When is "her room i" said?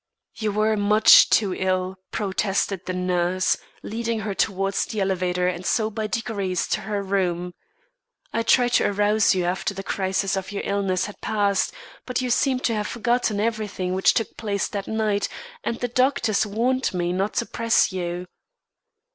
6.81-8.41